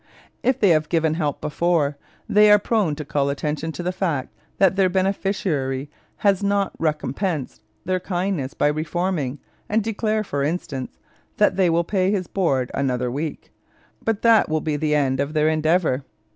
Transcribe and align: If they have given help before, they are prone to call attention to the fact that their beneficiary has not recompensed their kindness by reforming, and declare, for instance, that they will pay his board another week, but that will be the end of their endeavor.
If 0.41 0.59
they 0.59 0.69
have 0.69 0.89
given 0.89 1.13
help 1.13 1.41
before, 1.41 1.95
they 2.27 2.49
are 2.49 2.57
prone 2.57 2.95
to 2.95 3.05
call 3.05 3.29
attention 3.29 3.71
to 3.73 3.83
the 3.83 3.91
fact 3.91 4.33
that 4.57 4.75
their 4.75 4.89
beneficiary 4.89 5.91
has 6.15 6.41
not 6.41 6.71
recompensed 6.79 7.61
their 7.85 7.99
kindness 7.99 8.55
by 8.55 8.65
reforming, 8.69 9.37
and 9.69 9.83
declare, 9.83 10.23
for 10.23 10.41
instance, 10.41 10.97
that 11.37 11.55
they 11.55 11.69
will 11.69 11.83
pay 11.83 12.09
his 12.09 12.25
board 12.25 12.71
another 12.73 13.11
week, 13.11 13.51
but 14.03 14.23
that 14.23 14.49
will 14.49 14.59
be 14.61 14.75
the 14.75 14.95
end 14.95 15.19
of 15.19 15.33
their 15.33 15.49
endeavor. 15.49 16.03